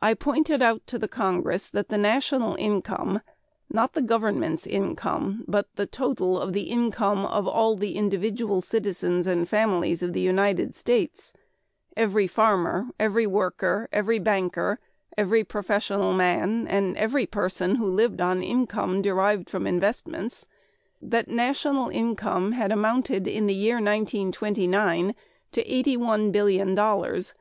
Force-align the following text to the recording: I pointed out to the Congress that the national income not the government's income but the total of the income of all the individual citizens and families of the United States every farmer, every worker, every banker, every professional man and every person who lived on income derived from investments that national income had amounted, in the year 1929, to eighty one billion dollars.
I 0.00 0.14
pointed 0.14 0.62
out 0.62 0.86
to 0.86 0.98
the 0.98 1.06
Congress 1.06 1.68
that 1.68 1.90
the 1.90 1.98
national 1.98 2.54
income 2.54 3.20
not 3.70 3.92
the 3.92 4.00
government's 4.00 4.66
income 4.66 5.44
but 5.46 5.68
the 5.76 5.84
total 5.84 6.40
of 6.40 6.54
the 6.54 6.70
income 6.70 7.26
of 7.26 7.46
all 7.46 7.76
the 7.76 7.94
individual 7.94 8.62
citizens 8.62 9.26
and 9.26 9.46
families 9.46 10.02
of 10.02 10.14
the 10.14 10.22
United 10.22 10.74
States 10.74 11.34
every 11.94 12.26
farmer, 12.26 12.86
every 12.98 13.26
worker, 13.26 13.86
every 13.92 14.18
banker, 14.18 14.80
every 15.18 15.44
professional 15.44 16.14
man 16.14 16.66
and 16.66 16.96
every 16.96 17.26
person 17.26 17.74
who 17.74 17.84
lived 17.86 18.22
on 18.22 18.42
income 18.42 19.02
derived 19.02 19.50
from 19.50 19.66
investments 19.66 20.46
that 21.02 21.28
national 21.28 21.90
income 21.90 22.52
had 22.52 22.72
amounted, 22.72 23.28
in 23.28 23.46
the 23.46 23.52
year 23.52 23.74
1929, 23.76 25.14
to 25.52 25.62
eighty 25.70 25.98
one 25.98 26.32
billion 26.32 26.74
dollars. 26.74 27.34